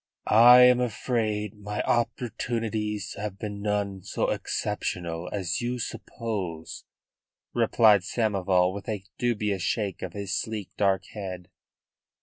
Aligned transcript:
"I 0.25 0.61
am 0.61 0.79
afraid 0.79 1.59
my 1.61 1.83
opportunities 1.83 3.13
have 3.19 3.37
been 3.37 3.61
none 3.61 4.01
so 4.01 4.31
exceptional 4.31 5.29
as 5.31 5.61
you 5.61 5.77
suppose," 5.77 6.85
replied 7.53 8.01
Samoval, 8.03 8.73
with 8.73 8.89
a 8.89 9.03
dubious 9.19 9.61
shake 9.61 10.01
of 10.01 10.13
his 10.13 10.35
sleek, 10.35 10.71
dark 10.75 11.05
head. 11.13 11.49